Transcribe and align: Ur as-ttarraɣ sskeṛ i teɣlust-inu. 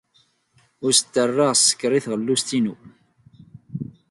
Ur 0.83 0.91
as-ttarraɣ 0.91 1.51
sskeṛ 1.55 1.91
i 1.93 1.99
teɣlust-inu. 2.05 2.75